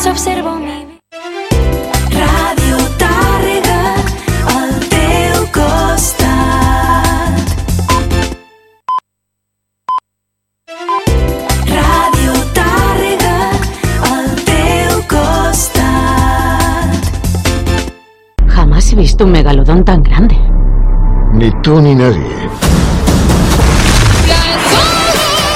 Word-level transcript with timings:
mientras 0.00 0.06
observo 0.06 0.56
mi 0.56 0.86
Ràdio 2.10 2.76
Tàrrega 2.98 3.94
al 4.56 4.72
teu 4.88 5.46
costat. 5.52 7.34
Ràdio 11.68 12.32
Tàrrega 12.56 13.36
al 14.08 14.28
teu 14.48 15.02
costat. 15.08 16.88
Jamás 18.46 18.92
he 18.92 18.96
visto 18.96 19.24
un 19.24 19.32
megalodón 19.32 19.84
tan 19.84 20.02
grande. 20.02 20.36
Ni 21.34 21.50
tú 21.62 21.80
ni 21.80 21.94
nadie. 21.94 22.48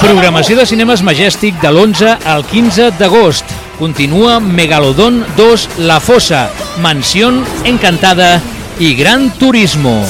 Programació 0.01 0.57
de 0.59 0.67
cinemes 0.67 1.03
Majestic 1.03 1.61
de 1.63 1.69
l'11 1.69 2.19
al 2.27 2.45
15 2.45 2.91
d'agost. 2.99 3.54
Continua 3.79 4.41
Megalodon 4.41 5.25
2 5.37 5.69
La 5.79 6.01
Fossa, 6.01 6.51
Mansión 6.81 7.45
Encantada 7.65 8.41
i 8.79 8.95
Gran 8.95 9.31
Turismo. 9.39 10.05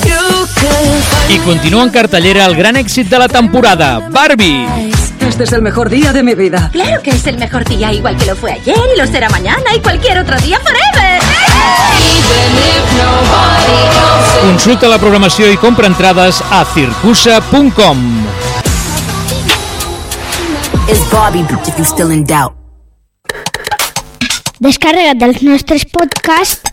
I 1.28 1.38
continua 1.38 1.82
en 1.82 1.90
cartellera 1.90 2.46
el 2.46 2.56
gran 2.56 2.76
èxit 2.76 3.08
de 3.08 3.18
la 3.18 3.28
temporada, 3.28 4.08
Barbie. 4.10 4.66
Este 5.20 5.44
es 5.44 5.52
el 5.52 5.62
mejor 5.62 5.88
día 5.88 6.12
de 6.12 6.22
mi 6.22 6.34
vida. 6.34 6.70
Claro 6.72 7.02
que 7.02 7.10
es 7.10 7.26
el 7.26 7.38
mejor 7.38 7.64
día, 7.64 7.92
igual 7.92 8.16
que 8.16 8.26
lo 8.26 8.36
fue 8.36 8.52
ayer 8.52 8.76
y 8.94 8.98
lo 8.98 9.06
será 9.06 9.28
mañana 9.30 9.74
y 9.74 9.80
cualquier 9.80 10.18
otro 10.18 10.38
día 10.38 10.60
forever. 10.60 11.20
Consulta 14.42 14.88
la 14.88 14.98
programació 14.98 15.48
i 15.50 15.56
compra 15.56 15.88
entrades 15.88 16.42
a 16.50 16.64
circusa.com. 16.64 17.98
It's 20.86 21.00
bitch, 21.08 21.68
if 21.68 21.78
you 21.78 21.84
still 21.84 22.12
in 22.12 22.24
doubt. 22.24 22.53
Descarrega't 24.64 25.18
dels 25.20 25.42
nostres 25.44 25.84
podcasts 25.92 26.70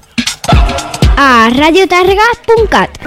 a 1.19 1.49
radiotàrrega.cat. 1.51 2.99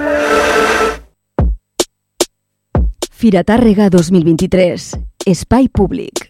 Fira 3.15 3.41
Tàrrega 3.47 3.87
2023. 3.89 4.91
Espai 5.25 5.69
públic. 5.73 6.27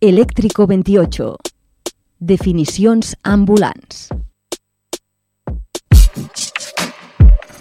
Eléctrico 0.00 0.66
28. 0.68 1.30
Definicions 2.20 3.14
ambulants. 3.24 4.08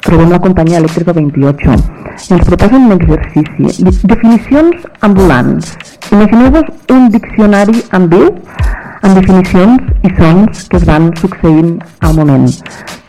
Trobem 0.06 0.30
la 0.30 0.40
companyia 0.40 0.82
Elèctrica 0.84 1.14
28. 1.16 1.72
Ens 2.36 2.46
proposen 2.50 2.90
un 2.90 2.98
exercici. 3.00 3.84
De- 3.88 3.96
Definicions 4.12 4.84
ambulants. 5.02 5.72
Imagineu-vos 6.12 6.68
un 6.94 7.08
diccionari 7.16 7.80
en 7.98 8.10
viu 8.12 8.28
amb 9.06 9.20
definicions 9.20 10.08
i 10.08 10.12
sons 10.18 10.64
que 10.70 10.80
es 10.80 10.86
van 10.90 11.12
succeint 11.20 11.76
al 12.08 12.16
moment. 12.20 12.48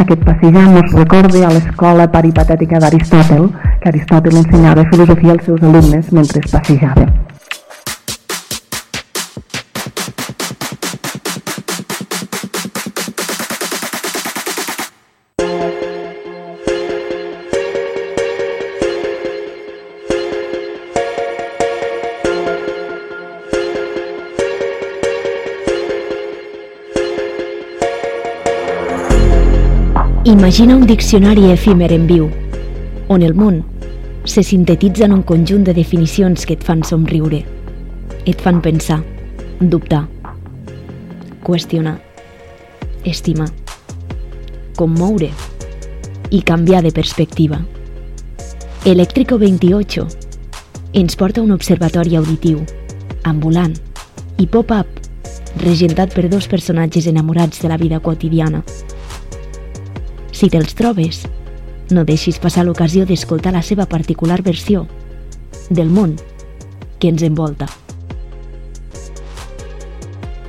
Aquest 0.05 0.27
passejant 0.27 0.77
ens 0.83 0.97
recorda 0.99 1.45
a 1.47 1.53
l'escola 1.55 2.09
paripatètica 2.17 2.83
d'Aristòtel, 2.83 3.49
que 3.81 3.95
Aristòtel 3.95 4.43
ensenyava 4.43 4.85
filosofia 4.93 5.39
als 5.39 5.49
seus 5.49 5.65
alumnes 5.71 6.13
mentre 6.19 6.45
es 6.45 6.53
passejava. 6.53 7.09
Imagina 30.27 30.75
un 30.75 30.89
diccionari 30.89 31.53
efímer 31.53 31.93
en 31.93 32.09
viu, 32.09 32.25
on 33.07 33.23
el 33.23 33.37
món 33.39 33.61
se 34.25 34.43
sintetitza 34.43 35.05
en 35.05 35.13
un 35.13 35.21
conjunt 35.23 35.63
de 35.63 35.73
definicions 35.73 36.43
que 36.43 36.57
et 36.59 36.65
fan 36.67 36.83
somriure, 36.83 37.45
et 38.27 38.43
fan 38.43 38.59
pensar, 38.61 39.05
dubtar, 39.61 40.09
qüestionar, 41.47 42.01
estimar, 43.05 43.47
commoure 44.75 45.31
i 46.31 46.43
canviar 46.43 46.83
de 46.83 46.91
perspectiva. 46.91 47.61
Eléctrico 48.85 49.39
28 49.39 50.09
ens 51.05 51.15
porta 51.15 51.41
un 51.41 51.55
observatori 51.55 52.19
auditiu, 52.19 52.67
ambulant 53.23 53.79
i 54.43 54.51
pop-up, 54.51 54.91
regentat 55.63 56.19
per 56.19 56.27
dos 56.27 56.51
personatges 56.51 57.07
enamorats 57.07 57.63
de 57.63 57.71
la 57.71 57.79
vida 57.79 58.03
quotidiana. 58.03 58.65
Si 60.37 60.51
te'ls 60.53 60.75
trobes, 60.77 61.23
no 61.97 62.03
deixis 62.05 62.37
passar 62.43 62.67
l'ocasió 62.67 63.07
d'escoltar 63.09 63.55
la 63.55 63.63
seva 63.65 63.87
particular 63.89 64.43
versió 64.45 64.83
del 65.71 65.89
món 65.89 66.13
que 67.01 67.09
ens 67.09 67.25
envolta. 67.25 67.65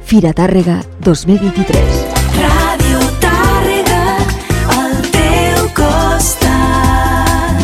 Fira 0.08 0.34
Tàrrega 0.36 0.82
2023. 1.08 2.04
Ràdio 2.36 3.00
Tàrrega 3.24 4.04
al 4.76 5.00
teu 5.16 5.72
costat. 5.80 7.56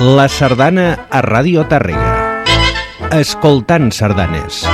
La 0.00 0.28
sardana 0.32 0.88
a 1.10 1.20
Ràdio 1.20 1.68
Tàrrega. 1.68 2.16
Escoltant 3.12 3.92
sardanes. 3.92 4.64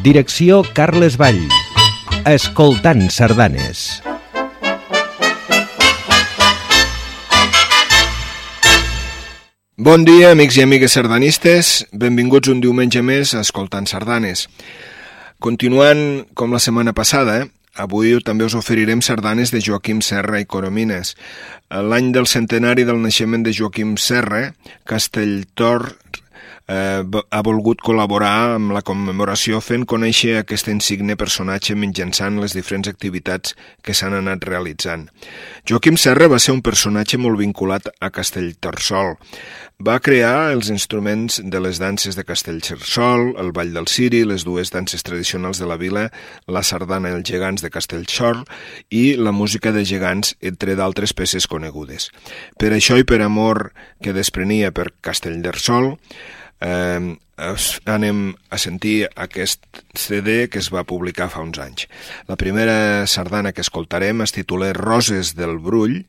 Direcció 0.00 0.64
Carles 0.72 1.20
Vall. 1.20 1.44
Escoltant 2.24 3.10
sardanes. 3.12 4.07
Bon 9.78 10.02
dia, 10.02 10.32
amics 10.34 10.56
i 10.58 10.64
amigues 10.64 10.96
sardanistes. 10.96 11.68
Benvinguts 11.94 12.50
un 12.50 12.58
diumenge 12.58 12.98
més 12.98 13.30
a 13.30 13.44
Escoltant 13.46 13.84
Sardanes. 13.86 14.48
Continuant 15.38 16.00
com 16.34 16.50
la 16.50 16.58
setmana 16.58 16.90
passada, 16.98 17.44
avui 17.78 18.16
també 18.26 18.48
us 18.48 18.56
oferirem 18.58 19.04
sardanes 19.06 19.54
de 19.54 19.62
Joaquim 19.62 20.00
Serra 20.02 20.40
i 20.42 20.48
Coromines. 20.50 21.14
L'any 21.70 22.10
del 22.10 22.26
centenari 22.26 22.82
del 22.88 22.98
naixement 23.04 23.46
de 23.46 23.54
Joaquim 23.54 23.94
Serra, 24.02 24.48
Castelltor 24.82 25.92
eh, 26.68 27.02
ha 27.30 27.42
volgut 27.44 27.80
col·laborar 27.84 28.54
amb 28.56 28.74
la 28.76 28.82
commemoració 28.86 29.60
fent 29.64 29.86
conèixer 29.88 30.36
aquest 30.38 30.68
insigne 30.72 31.16
personatge 31.18 31.76
mitjançant 31.78 32.38
les 32.42 32.54
diferents 32.56 32.90
activitats 32.90 33.56
que 33.82 33.96
s'han 33.96 34.18
anat 34.20 34.44
realitzant. 34.48 35.08
Joaquim 35.68 35.96
Serra 35.96 36.28
va 36.28 36.40
ser 36.42 36.54
un 36.56 36.62
personatge 36.62 37.18
molt 37.18 37.40
vinculat 37.40 37.88
a 38.00 38.12
Castellterçol. 38.14 39.16
Va 39.78 40.00
crear 40.02 40.50
els 40.50 40.72
instruments 40.74 41.36
de 41.38 41.58
les 41.62 41.78
danses 41.78 42.16
de 42.18 42.24
Castellterçol, 42.26 43.28
el 43.38 43.52
Ball 43.54 43.68
del 43.76 43.86
Ciri, 43.86 44.24
les 44.26 44.42
dues 44.42 44.72
danses 44.74 45.06
tradicionals 45.06 45.60
de 45.62 45.68
la 45.70 45.76
vila, 45.78 46.08
la 46.50 46.64
sardana 46.66 47.12
Els 47.14 47.30
gegants 47.30 47.62
de 47.62 47.70
Castellterçol 47.70 48.40
i 48.90 49.14
la 49.14 49.30
música 49.30 49.70
de 49.70 49.84
gegants, 49.86 50.34
entre 50.42 50.74
d'altres 50.74 51.14
peces 51.14 51.46
conegudes. 51.46 52.08
Per 52.58 52.72
això 52.74 52.98
i 52.98 53.06
per 53.06 53.20
amor 53.22 53.68
que 54.02 54.16
desprenia 54.16 54.72
per 54.74 54.88
Castellterçol, 54.98 55.94
eh, 56.58 57.14
anem 57.86 58.34
a 58.50 58.58
sentir 58.58 59.06
aquest 59.14 59.62
CD 59.94 60.48
que 60.50 60.58
es 60.58 60.74
va 60.74 60.82
publicar 60.82 61.30
fa 61.30 61.46
uns 61.46 61.62
anys. 61.62 61.86
La 62.26 62.34
primera 62.34 63.06
sardana 63.06 63.54
que 63.54 63.62
escoltarem 63.62 64.26
es 64.26 64.34
titula 64.34 64.74
Roses 64.74 65.36
del 65.38 65.60
Brull 65.62 66.00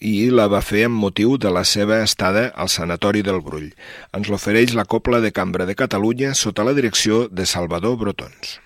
i 0.00 0.28
la 0.30 0.48
va 0.52 0.60
fer 0.60 0.84
amb 0.88 1.00
motiu 1.00 1.36
de 1.38 1.52
la 1.52 1.64
seva 1.64 2.02
estada 2.04 2.50
al 2.54 2.68
Sanatori 2.68 3.22
del 3.22 3.40
Brull. 3.40 3.72
Ens 4.16 4.28
l'ofereix 4.32 4.76
la 4.76 4.84
Copla 4.84 5.22
de 5.24 5.32
Cambra 5.32 5.66
de 5.66 5.78
Catalunya 5.78 6.34
sota 6.34 6.64
la 6.64 6.76
direcció 6.76 7.26
de 7.28 7.46
Salvador 7.46 7.96
Brotons. 7.96 8.60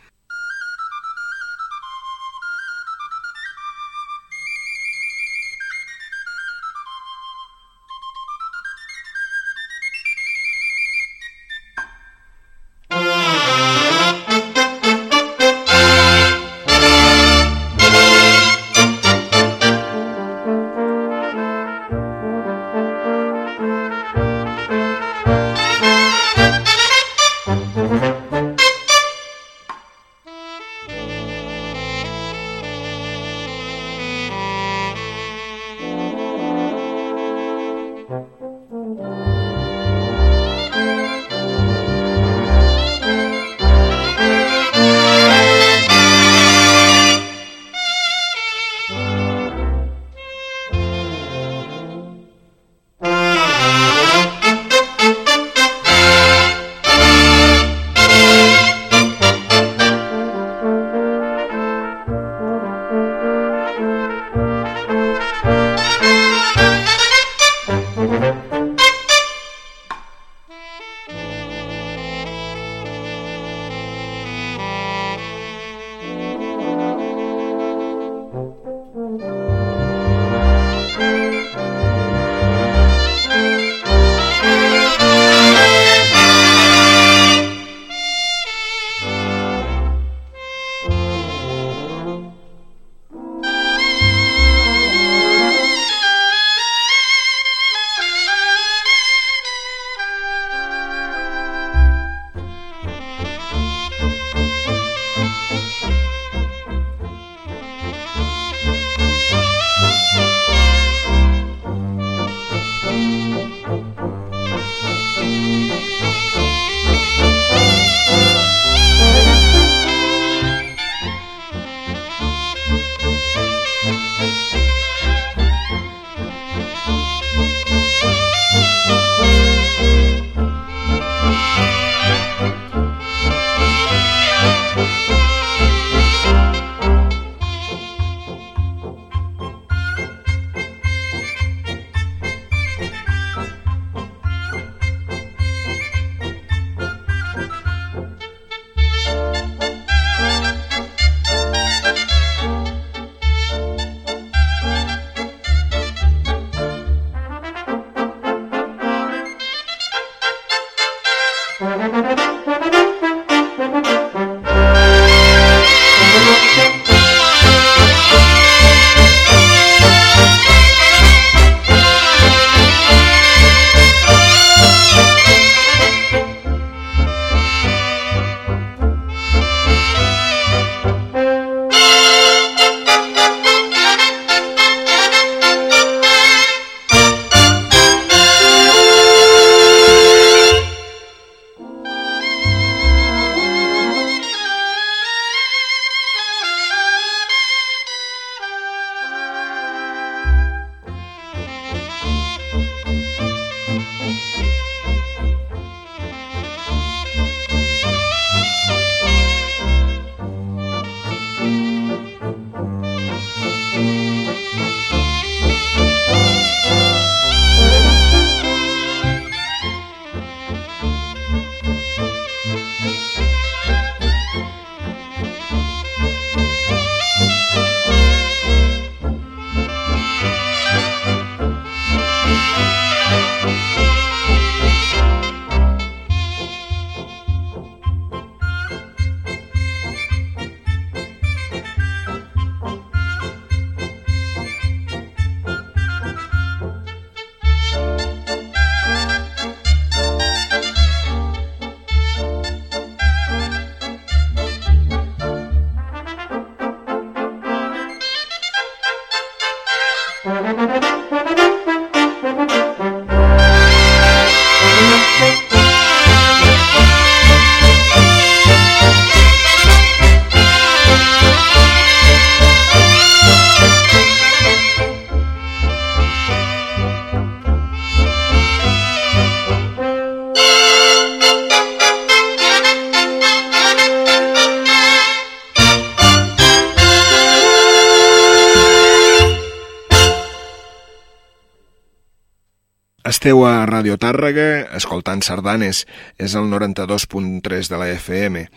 Esteu 293.20 293.44
a 293.44 293.68
Radio 293.68 293.98
Tàrrega, 294.00 294.64
escoltant 294.72 295.20
sardanes, 295.20 295.82
és 296.16 296.32
el 296.40 296.46
92.3 296.48 297.68
de 297.68 297.76
la 297.76 297.90
FM. 297.92 298.48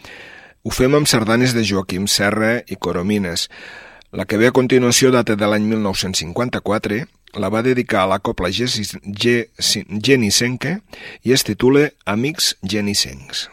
Ho 0.63 0.71
fem 0.71 0.95
amb 0.95 1.03
sardanes 1.11 1.51
de 1.51 1.65
Joaquim 1.67 2.07
Serra 2.07 2.63
i 2.71 2.77
Coromines. 2.79 3.49
La 4.15 4.23
que 4.23 4.39
ve 4.39 4.47
a 4.47 4.55
continuació 4.55 5.11
data 5.11 5.35
de 5.35 5.49
l'any 5.51 5.67
1954, 5.67 7.01
la 7.43 7.49
va 7.51 7.59
dedicar 7.67 8.05
a 8.05 8.11
la 8.13 8.21
copla 8.23 8.47
Genissenca 10.07 10.79
i 11.27 11.35
es 11.35 11.43
titula 11.43 11.91
Amics 12.07 12.55
Genissencs. 12.63 13.49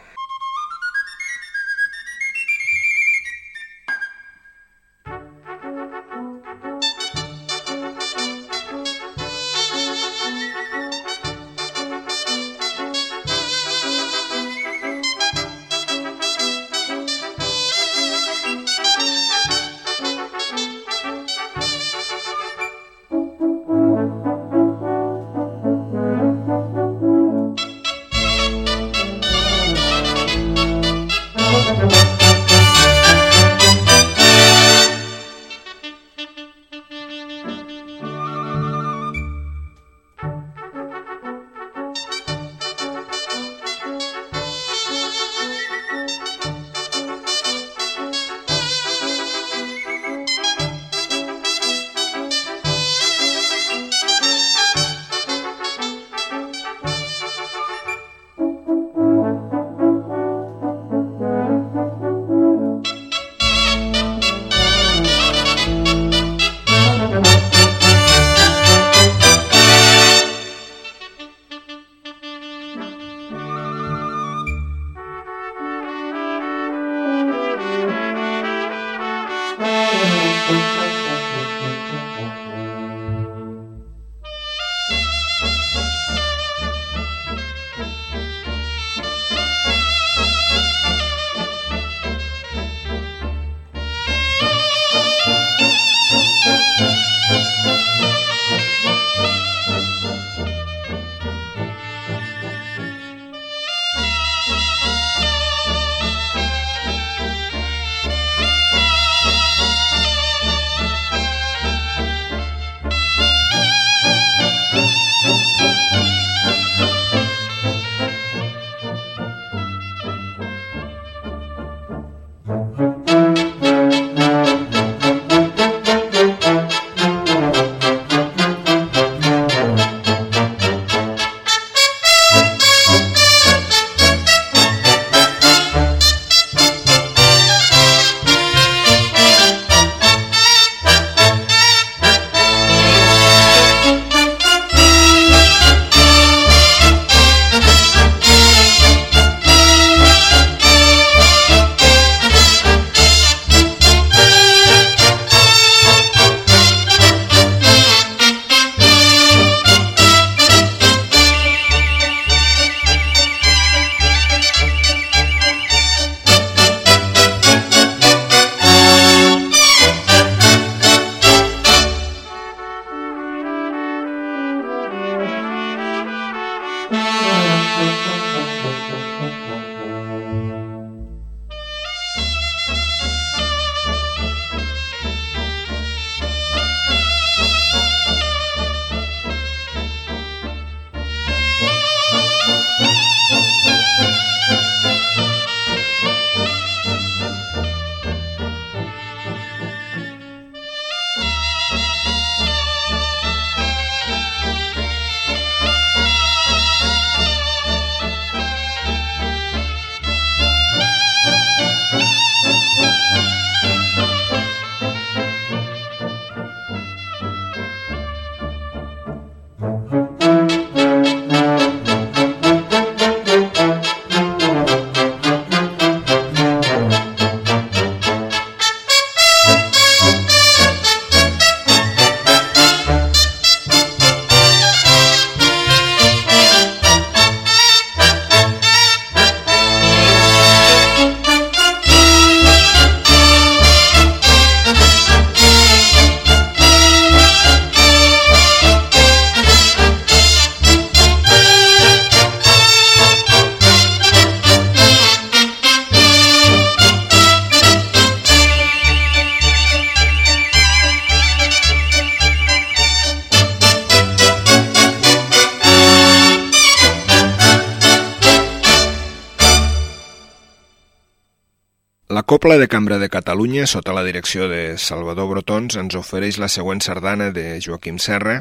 Copla 272.41 272.57
de 272.57 272.67
Cambra 272.67 272.97
de 272.97 273.07
Catalunya, 273.07 273.67
sota 273.67 273.93
la 273.93 274.01
direcció 274.01 274.47
de 274.49 274.79
Salvador 274.81 275.27
Brotons, 275.29 275.75
ens 275.77 275.93
ofereix 275.99 276.39
la 276.41 276.47
següent 276.49 276.79
sardana 276.81 277.27
de 277.35 277.59
Joaquim 277.61 277.99
Serra, 278.01 278.39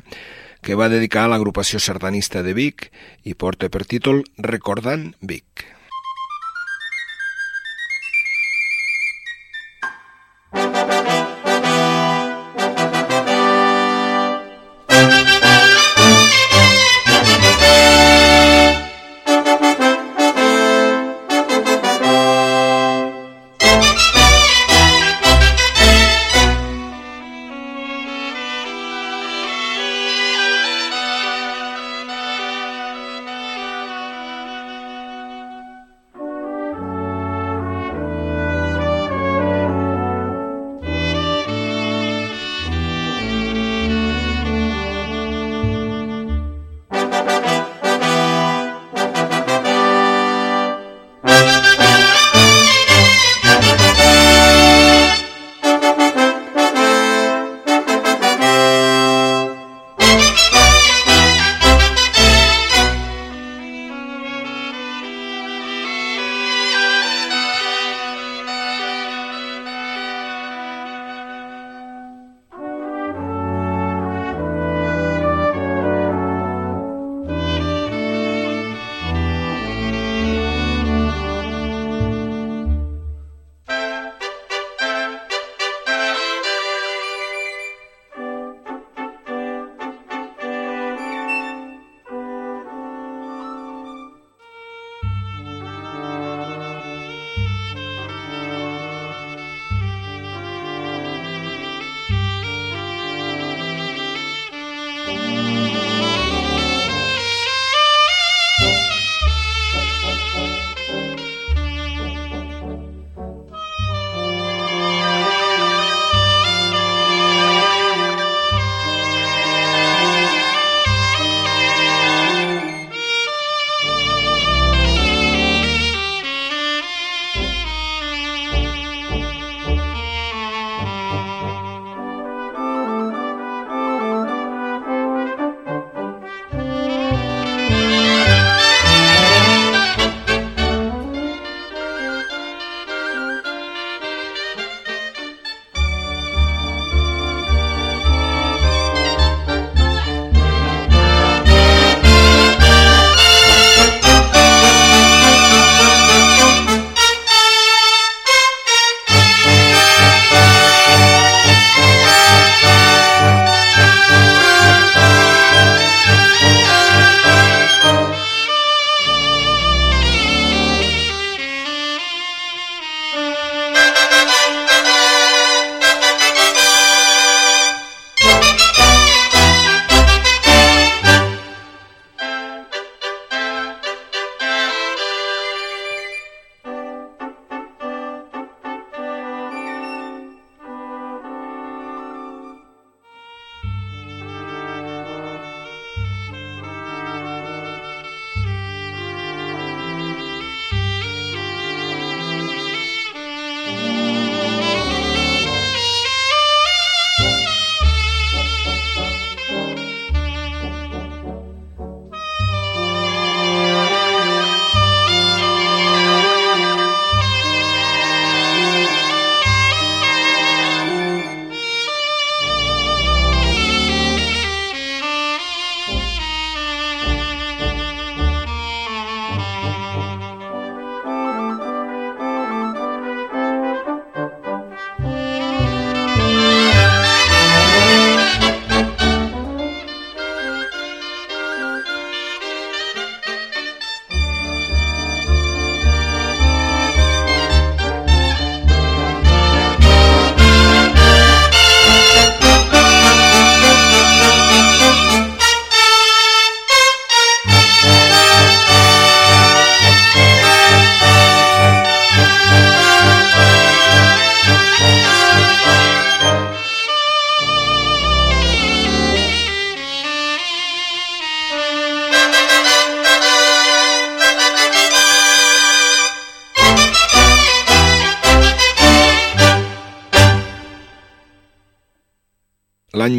que 0.64 0.78
va 0.80 0.88
dedicar 0.88 1.26
a 1.26 1.30
l'agrupació 1.34 1.76
sardanista 1.84 2.40
de 2.40 2.54
Vic 2.56 2.86
i 3.28 3.36
porta 3.36 3.68
per 3.68 3.84
títol 3.84 4.22
Recordant 4.40 5.04
Vic. 5.20 5.66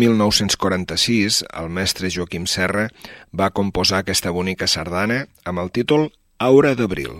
1946, 0.01 1.43
el 1.61 1.69
mestre 1.69 2.09
Joaquim 2.09 2.47
Serra 2.49 2.87
va 3.37 3.51
composar 3.53 4.01
aquesta 4.01 4.33
bonica 4.33 4.65
sardana 4.65 5.25
amb 5.45 5.61
el 5.61 5.69
títol 5.75 6.09
Aura 6.41 6.73
d'abril. 6.79 7.19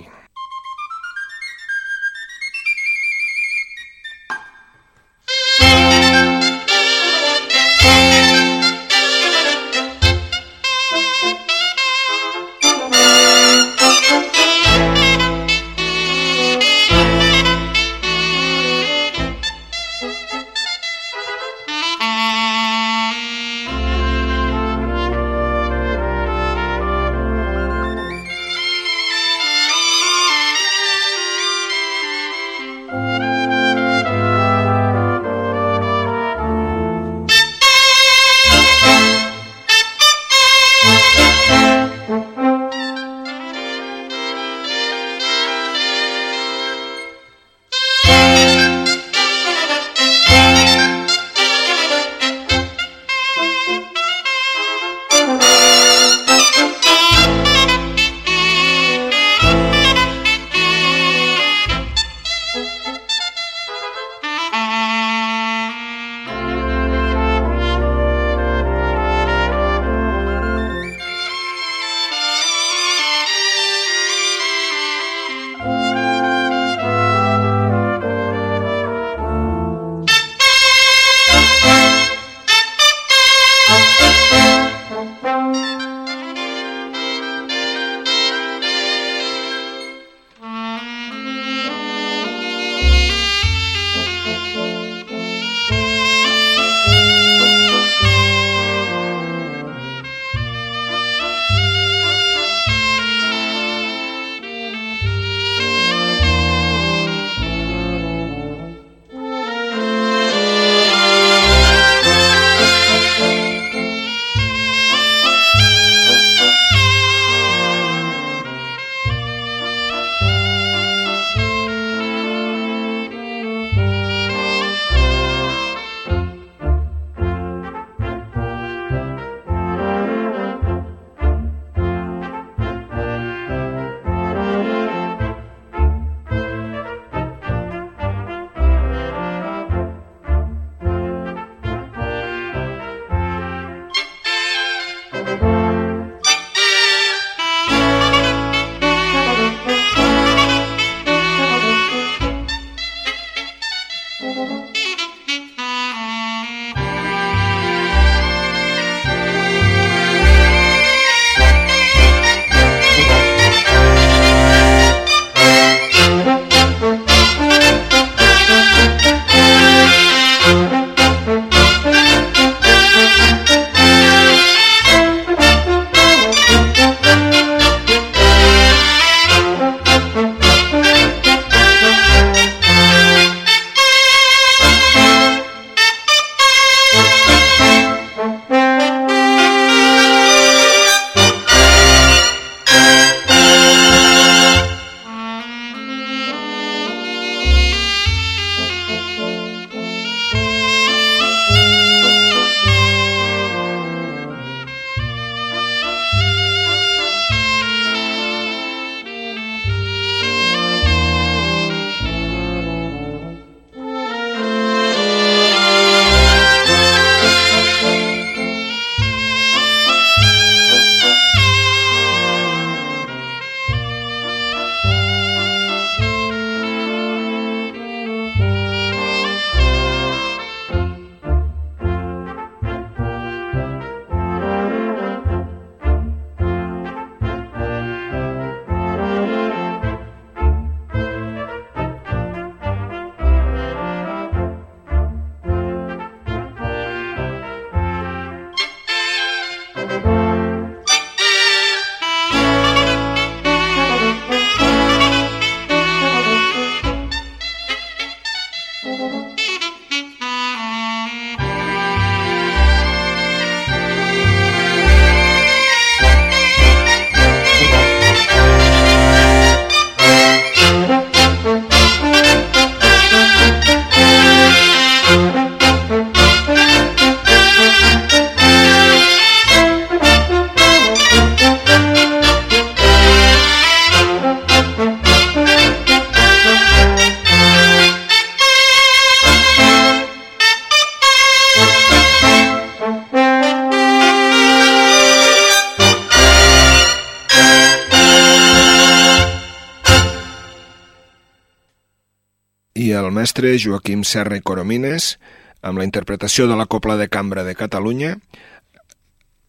Mestre 303.22 303.54
Joaquim 303.62 304.02
Serra 304.08 304.40
i 304.40 304.42
Coromines, 304.42 305.16
amb 305.62 305.78
la 305.78 305.86
interpretació 305.86 306.48
de 306.50 306.58
la 306.58 306.66
Copla 306.66 306.96
de 306.98 307.06
Cambra 307.12 307.44
de 307.46 307.54
Catalunya, 307.60 308.16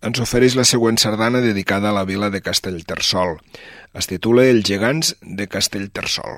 ens 0.04 0.20
ofereix 0.20 0.58
la 0.58 0.66
següent 0.68 0.98
sardana 1.00 1.40
dedicada 1.40 1.88
a 1.88 1.96
la 1.96 2.04
vila 2.04 2.28
de 2.34 2.42
Castellterçol. 2.44 3.38
Es 3.96 4.10
titula 4.10 4.44
Els 4.50 4.66
gegants 4.68 5.14
de 5.22 5.48
Castellterçol. 5.48 6.36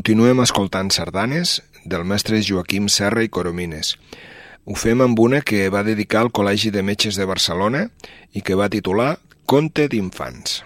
Continuem 0.00 0.38
escoltant 0.40 0.88
sardanes 0.94 1.58
del 1.84 2.06
mestre 2.08 2.38
Joaquim 2.40 2.86
Serra 2.88 3.20
i 3.20 3.28
Coromines. 3.28 3.90
Ho 4.64 4.72
fem 4.72 5.02
amb 5.04 5.20
una 5.20 5.42
que 5.44 5.66
va 5.68 5.82
dedicar 5.84 6.22
al 6.24 6.30
Col·legi 6.32 6.72
de 6.72 6.80
Metges 6.80 7.18
de 7.20 7.26
Barcelona 7.28 7.82
i 8.32 8.40
que 8.40 8.56
va 8.56 8.70
titular 8.72 9.10
Conte 9.44 9.90
d'infants. 9.92 10.62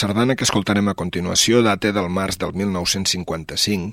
Sardana 0.00 0.36
que 0.36 0.46
escoltarem 0.48 0.88
a 0.88 0.96
continuació 0.96 1.60
data 1.60 1.90
del 1.92 2.08
març 2.08 2.38
del 2.40 2.54
1955. 2.56 3.92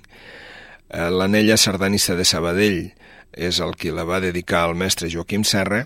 Eh, 0.88 1.10
L'anella 1.12 1.58
sardanista 1.60 2.16
de 2.16 2.24
Sabadell 2.24 2.80
és 3.36 3.60
el 3.64 3.76
qui 3.76 3.92
la 3.92 4.08
va 4.08 4.22
dedicar 4.24 4.64
al 4.66 4.78
mestre 4.80 5.12
Joaquim 5.12 5.44
Serra 5.44 5.84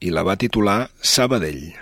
i 0.00 0.12
la 0.12 0.26
va 0.28 0.36
titular 0.36 0.90
Sabadell. 1.00 1.81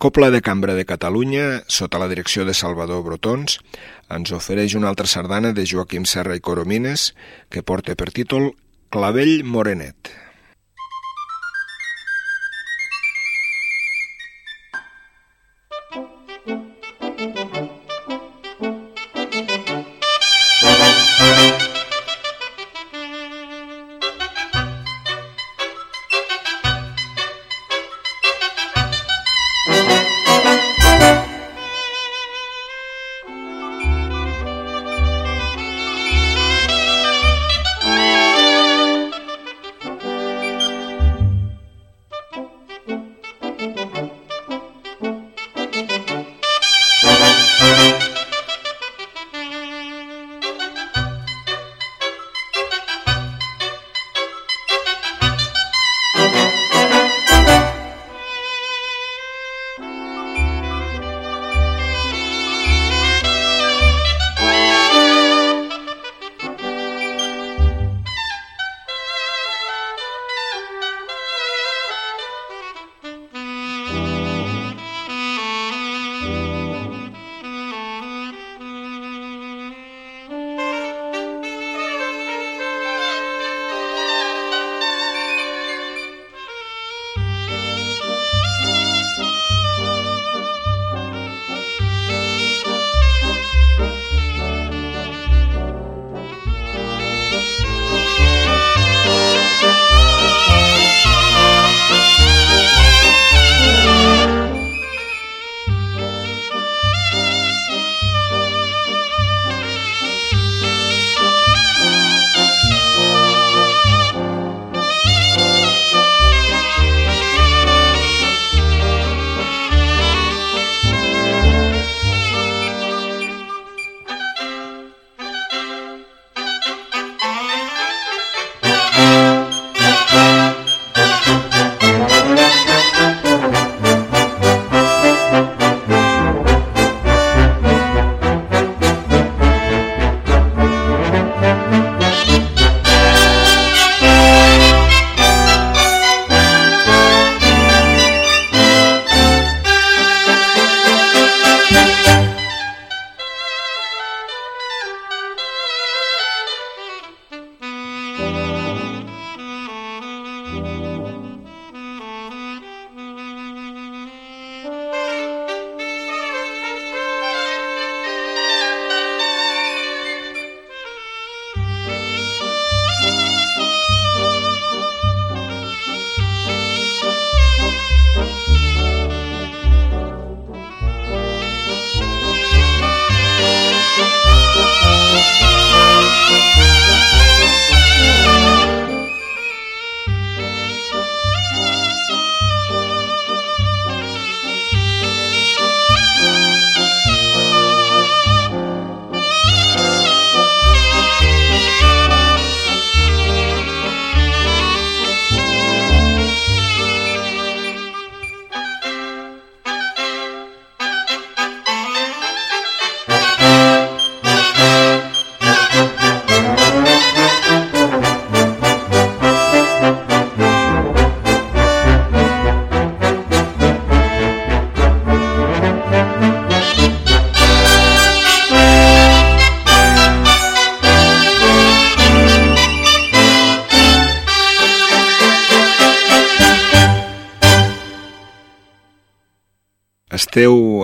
La 0.00 0.04
Copla 0.04 0.30
de 0.30 0.40
Cambra 0.40 0.72
de 0.72 0.86
Catalunya, 0.86 1.60
sota 1.68 1.98
la 2.00 2.06
direcció 2.08 2.46
de 2.48 2.54
Salvador 2.56 3.02
Brotons, 3.04 3.58
ens 4.08 4.32
ofereix 4.32 4.72
una 4.78 4.88
altra 4.88 5.04
sardana 5.04 5.50
de 5.52 5.66
Joaquim 5.68 6.06
Serra 6.08 6.38
i 6.38 6.40
Coromines 6.40 7.10
que 7.52 7.60
porta 7.60 7.92
per 8.00 8.08
títol 8.08 8.54
Clavell 8.88 9.44
Morenet. 9.44 10.08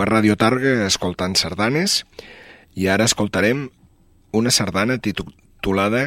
A 0.01 0.05
Radio 0.05 0.35
Targa 0.37 0.87
escoltant 0.87 1.37
sardanes 1.41 2.03
i 2.77 2.89
ara 2.93 3.07
escoltarem 3.09 3.69
una 4.37 4.53
sardana 4.53 4.99
titulada 4.99 6.03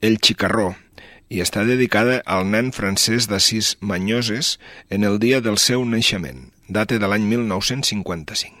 El 0.00 0.16
Xicarró 0.24 0.70
i 1.28 1.42
està 1.44 1.66
dedicada 1.68 2.20
al 2.36 2.48
nen 2.54 2.72
francès 2.76 3.28
d'Assís 3.30 3.76
Manyoses 3.80 4.56
en 4.88 5.04
el 5.04 5.20
dia 5.22 5.42
del 5.44 5.60
seu 5.62 5.84
naixement, 5.84 6.48
data 6.68 6.98
de 6.98 7.12
l'any 7.12 7.28
1955. 7.28 8.59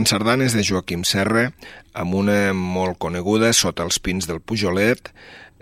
Escoltant 0.00 0.16
sardanes 0.16 0.54
de 0.56 0.62
Joaquim 0.64 1.02
Serra, 1.04 1.50
amb 1.92 2.14
una 2.16 2.54
molt 2.56 2.96
coneguda, 2.96 3.50
Sota 3.52 3.84
els 3.84 3.98
pins 4.00 4.24
del 4.24 4.40
Pujolet, 4.40 5.10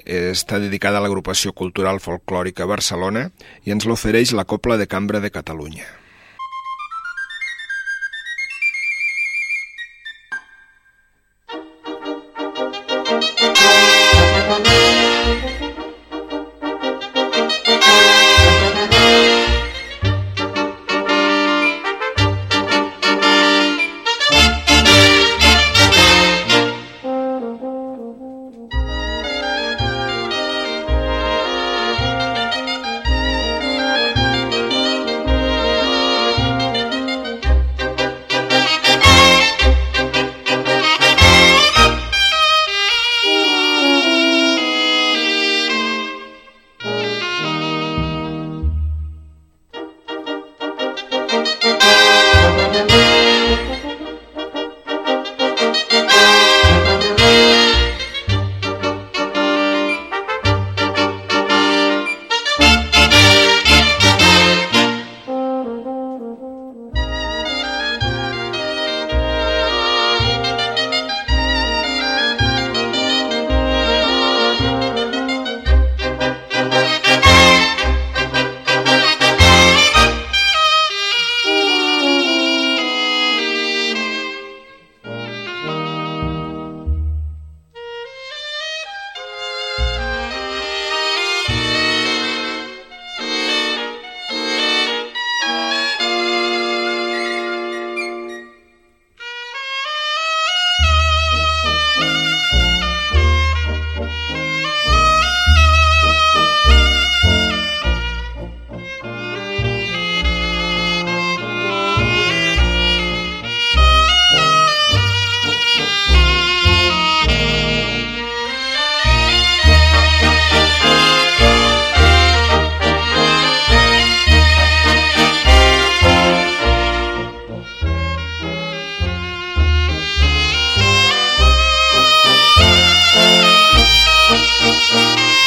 està 0.06 0.60
dedicada 0.62 1.00
a 1.00 1.02
l'agrupació 1.02 1.50
cultural 1.50 1.98
folclòrica 1.98 2.68
Barcelona 2.70 3.32
i 3.66 3.74
ens 3.74 3.82
l'ofereix 3.82 4.30
la 4.38 4.46
Copla 4.46 4.78
de 4.78 4.86
Cambra 4.86 5.18
de 5.18 5.32
Catalunya. 5.34 5.90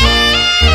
Música 0.01 0.70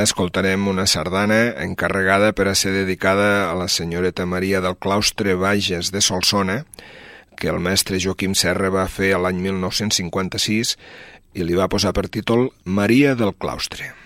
ara 0.00 0.06
escoltarem 0.08 0.62
una 0.70 0.86
sardana 0.88 1.52
encarregada 1.60 2.30
per 2.32 2.46
a 2.48 2.54
ser 2.56 2.70
dedicada 2.72 3.50
a 3.50 3.54
la 3.54 3.66
senyoreta 3.68 4.24
Maria 4.24 4.62
del 4.64 4.78
Claustre 4.80 5.34
Bages 5.34 5.92
de 5.92 6.00
Solsona, 6.00 6.64
que 7.36 7.52
el 7.52 7.60
mestre 7.60 8.00
Joaquim 8.00 8.32
Serra 8.32 8.72
va 8.72 8.88
fer 8.88 9.12
l'any 9.20 9.44
1956 9.44 10.76
i 11.36 11.44
li 11.44 11.58
va 11.58 11.68
posar 11.68 11.92
per 11.92 12.08
títol 12.08 12.48
Maria 12.64 13.12
del 13.12 13.36
Claustre. 13.36 13.99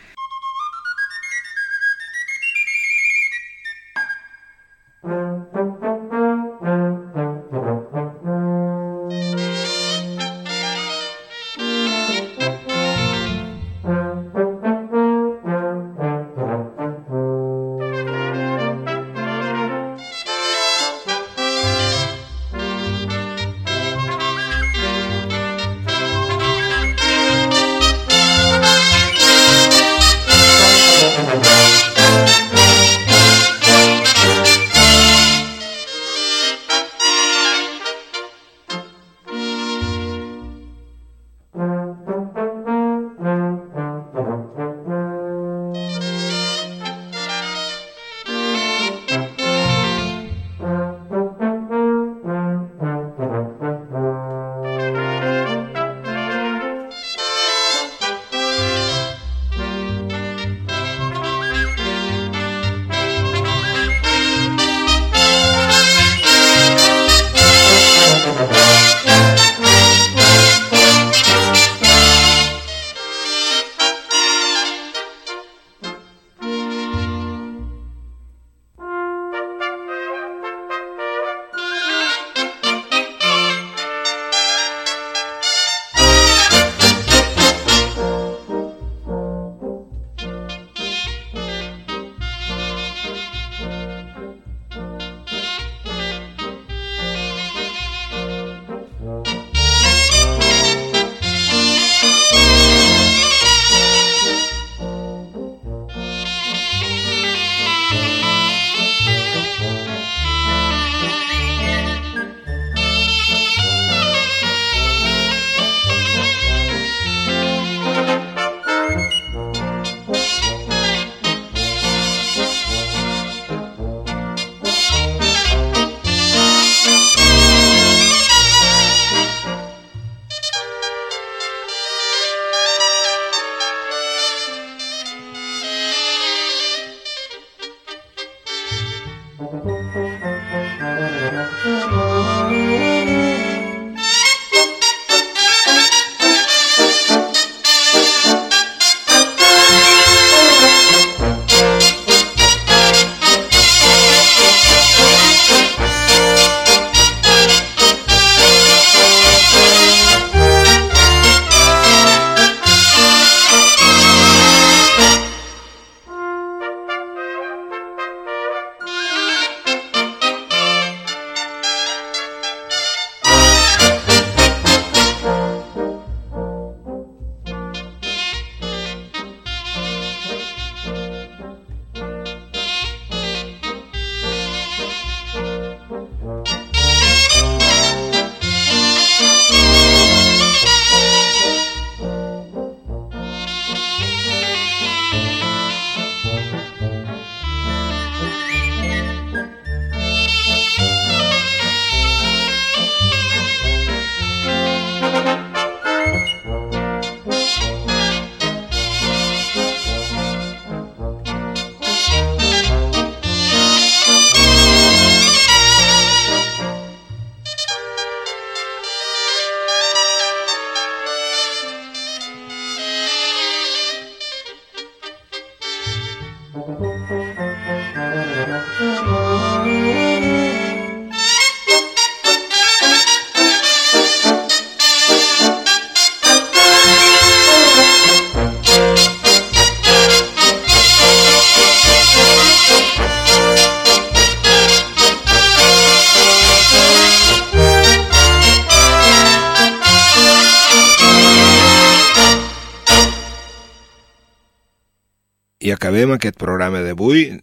Aquest 256.14 256.36
programa 256.38 256.78
d'avui 256.84 257.40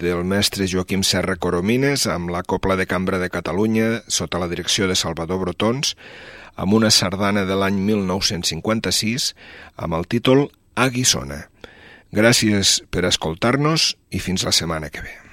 del 0.00 0.22
mestre 0.24 0.64
Joaquim 0.70 1.02
Serra 1.04 1.34
Coromines 1.36 2.06
amb 2.08 2.30
la 2.32 2.40
Copla 2.48 2.78
de 2.80 2.86
Cambra 2.88 3.18
de 3.20 3.28
Catalunya 3.28 4.06
sota 4.08 4.40
la 4.40 4.48
direcció 4.48 4.88
de 4.88 4.96
Salvador 4.96 5.42
Brotons 5.42 5.92
amb 6.56 6.78
una 6.78 6.88
sardana 6.88 7.44
de 7.44 7.58
l'any 7.60 7.76
1956 7.90 9.28
amb 9.76 10.00
el 10.00 10.08
títol 10.08 10.46
A 10.80 10.88
Guissona. 10.88 11.42
Gràcies 12.16 12.80
per 12.88 13.04
escoltar-nos 13.04 13.92
i 14.08 14.24
fins 14.24 14.48
la 14.48 14.56
setmana 14.56 14.88
que 14.88 15.04
ve. 15.04 15.25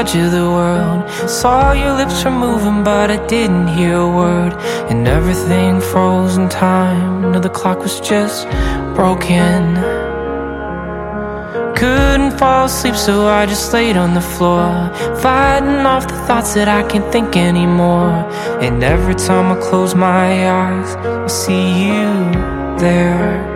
Edge 0.00 0.16
of 0.16 0.32
the 0.32 0.48
world. 0.58 1.10
Saw 1.28 1.72
your 1.72 1.92
lips 1.92 2.24
were 2.24 2.30
moving, 2.30 2.82
but 2.82 3.10
I 3.10 3.18
didn't 3.26 3.68
hear 3.68 3.96
a 3.96 4.08
word. 4.08 4.52
And 4.90 5.06
everything 5.06 5.80
froze 5.80 6.38
in 6.38 6.48
time. 6.48 7.32
No, 7.32 7.38
the 7.38 7.50
clock 7.50 7.78
was 7.80 8.00
just 8.00 8.46
broken. 8.94 9.60
Couldn't 11.80 12.38
fall 12.38 12.64
asleep, 12.64 12.96
so 12.96 13.28
I 13.28 13.44
just 13.44 13.72
laid 13.74 13.96
on 13.98 14.14
the 14.14 14.26
floor. 14.34 14.72
Fighting 15.20 15.84
off 15.92 16.08
the 16.08 16.18
thoughts 16.26 16.54
that 16.54 16.68
I 16.68 16.82
can't 16.90 17.10
think 17.12 17.36
anymore. 17.36 18.14
And 18.64 18.82
every 18.82 19.14
time 19.14 19.46
I 19.54 19.60
close 19.68 19.94
my 19.94 20.28
eyes, 20.62 20.90
I 20.96 21.26
see 21.26 21.66
you 21.84 22.08
there. 22.78 23.49